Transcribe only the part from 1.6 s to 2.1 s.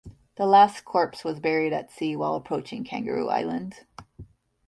at